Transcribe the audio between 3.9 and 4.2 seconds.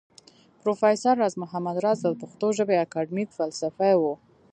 و